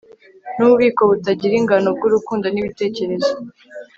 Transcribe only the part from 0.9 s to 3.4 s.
butagira ingano bwurukundo nibitekerezo